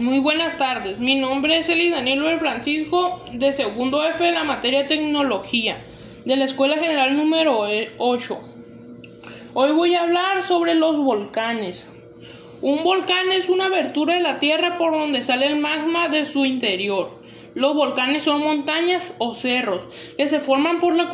Muy 0.00 0.18
buenas 0.18 0.56
tardes, 0.56 0.98
mi 0.98 1.16
nombre 1.16 1.58
es 1.58 1.68
Eli 1.68 1.90
Daniel 1.90 2.38
Francisco 2.38 3.22
de 3.34 3.52
segundo 3.52 4.02
F 4.02 4.24
de 4.24 4.32
la 4.32 4.44
materia 4.44 4.86
tecnología 4.86 5.76
de 6.24 6.36
la 6.36 6.46
Escuela 6.46 6.78
General 6.78 7.14
número 7.14 7.66
8. 7.98 8.40
Hoy 9.52 9.72
voy 9.72 9.94
a 9.94 10.04
hablar 10.04 10.42
sobre 10.42 10.74
los 10.74 10.96
volcanes. 10.96 11.86
Un 12.62 12.82
volcán 12.82 13.30
es 13.30 13.50
una 13.50 13.66
abertura 13.66 14.14
de 14.14 14.20
la 14.20 14.38
tierra 14.38 14.78
por 14.78 14.92
donde 14.92 15.22
sale 15.22 15.46
el 15.46 15.60
magma 15.60 16.08
de 16.08 16.24
su 16.24 16.46
interior. 16.46 17.10
Los 17.54 17.74
volcanes 17.74 18.22
son 18.22 18.42
montañas 18.42 19.12
o 19.18 19.34
cerros 19.34 19.84
que 20.16 20.28
se 20.28 20.40
forman 20.40 20.80
por 20.80 20.96
la 20.96 21.10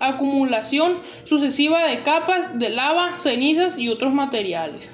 acumulación 0.00 0.96
sucesiva 1.24 1.84
de 1.84 2.00
capas 2.00 2.58
de 2.58 2.70
lava, 2.70 3.18
cenizas 3.18 3.76
y 3.76 3.90
otros 3.90 4.14
materiales. 4.14 4.90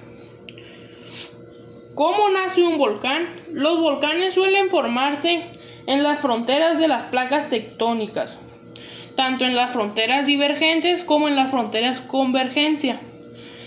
¿Cómo 1.94 2.30
nace 2.30 2.62
un 2.62 2.78
volcán? 2.78 3.28
Los 3.52 3.78
volcanes 3.78 4.32
suelen 4.32 4.70
formarse 4.70 5.42
en 5.86 6.02
las 6.02 6.20
fronteras 6.20 6.78
de 6.78 6.88
las 6.88 7.04
placas 7.04 7.50
tectónicas, 7.50 8.38
tanto 9.14 9.44
en 9.44 9.54
las 9.54 9.72
fronteras 9.72 10.24
divergentes 10.26 11.02
como 11.04 11.28
en 11.28 11.36
las 11.36 11.50
fronteras 11.50 12.00
convergencia. 12.00 12.98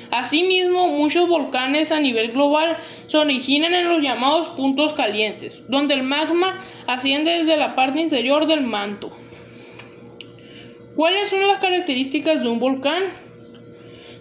Asimismo, 0.10 0.88
muchos 0.88 1.30
volcanes 1.30 1.92
a 1.92 2.00
nivel 2.00 2.32
global 2.32 2.78
se 3.06 3.18
originan 3.18 3.76
en 3.76 3.90
los 3.90 4.02
llamados 4.02 4.48
puntos 4.48 4.94
calientes, 4.94 5.68
donde 5.68 5.94
el 5.94 6.02
magma 6.02 6.60
asciende 6.88 7.30
desde 7.30 7.58
la 7.58 7.76
parte 7.76 8.00
inferior 8.00 8.48
del 8.48 8.62
manto. 8.62 9.16
¿Cuáles 10.96 11.30
son 11.30 11.46
las 11.46 11.60
características 11.60 12.42
de 12.42 12.50
un 12.50 12.58
volcán? 12.58 13.04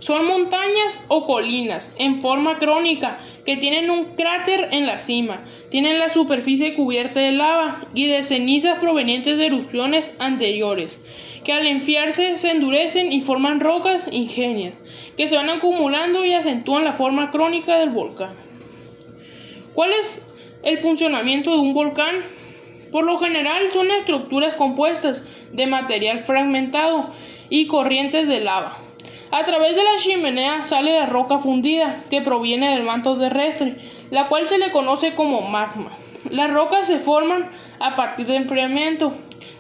Son 0.05 0.27
montañas 0.27 1.01
o 1.09 1.27
colinas 1.27 1.95
en 1.99 2.21
forma 2.21 2.59
crónica 2.59 3.17
que 3.47 3.57
tienen 3.57 3.89
un 3.89 4.05
cráter 4.17 4.69
en 4.71 4.85
la 4.85 4.99
cima, 4.99 5.41
tienen 5.71 5.99
la 5.99 6.11
superficie 6.11 6.75
cubierta 6.75 7.21
de 7.21 7.33
lava 7.33 7.81
y 7.95 8.07
de 8.07 8.23
cenizas 8.23 8.79
provenientes 8.81 9.39
de 9.39 9.47
erupciones 9.47 10.13
anteriores, 10.19 10.99
que 11.43 11.55
al 11.55 11.67
enfriarse 11.67 12.37
se 12.37 12.51
endurecen 12.51 13.15
y 13.15 13.23
forman 13.23 13.61
rocas 13.61 14.07
ingenias, 14.11 14.75
que 15.17 15.27
se 15.27 15.37
van 15.37 15.49
acumulando 15.49 16.23
y 16.23 16.35
acentúan 16.35 16.85
la 16.85 16.93
forma 16.93 17.31
crónica 17.31 17.79
del 17.79 17.89
volcán. 17.89 18.35
¿Cuál 19.73 19.93
es 19.95 20.21
el 20.65 20.81
funcionamiento 20.81 21.53
de 21.53 21.61
un 21.61 21.73
volcán? 21.73 22.17
Por 22.93 23.07
lo 23.07 23.17
general 23.17 23.73
son 23.73 23.91
estructuras 23.91 24.55
compuestas 24.55 25.25
de 25.53 25.67
material 25.67 26.19
fragmentado 26.19 27.09
y 27.49 27.69
corrientes 27.69 28.29
de 28.29 28.41
lava 28.41 28.85
a 29.35 29.43
través 29.43 29.75
de 29.75 29.83
la 29.83 29.97
chimenea 29.99 30.63
sale 30.63 30.97
la 30.97 31.07
roca 31.07 31.39
fundida 31.39 32.05
que 32.09 32.21
proviene 32.21 32.71
del 32.71 32.85
manto 32.85 33.19
terrestre, 33.19 33.77
la 34.13 34.29
cual 34.29 34.49
se 34.49 34.59
le 34.59 34.71
conoce 34.71 35.17
como 35.17 35.41
magma. 35.41 35.91
Las 36.31 36.53
rocas 36.53 36.87
se 36.87 37.01
forman 37.01 37.51
a 37.81 37.97
partir 37.97 38.29
del 38.29 38.43
enfriamiento 38.43 39.13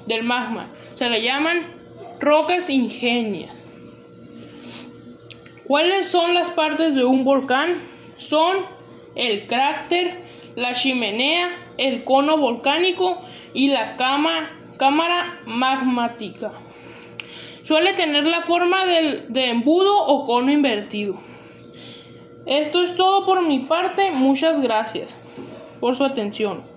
del 0.06 0.22
magma. 0.22 0.69
Se 0.95 1.11
le 1.11 1.22
llaman 1.22 1.62
rocas 2.20 2.70
ingenias. 2.70 3.67
¿Cuáles 5.67 6.06
son 6.06 6.34
las 6.34 6.50
partes 6.50 6.95
de 6.95 7.05
un 7.05 7.25
volcán? 7.25 7.75
Son 8.17 8.58
el 9.17 9.45
cráter, 9.48 10.22
la 10.55 10.75
chimenea, 10.75 11.50
el 11.78 12.05
cono 12.05 12.36
volcánico 12.39 13.20
y 13.55 13.70
la 13.70 13.97
cámara 13.97 15.41
magmática. 15.47 16.52
Suele 17.65 17.95
tener 17.95 18.27
la 18.27 18.43
forma 18.43 18.84
de 18.84 19.45
embudo 19.47 20.07
o 20.07 20.27
cono 20.27 20.53
invertido. 20.53 21.15
Esto 22.45 22.83
es 22.83 22.95
todo 22.95 23.25
por 23.25 23.47
mi 23.47 23.61
parte. 23.61 24.11
Muchas 24.11 24.61
gracias 24.61 25.17
por 25.81 25.97
su 25.97 26.05
atención. 26.05 26.73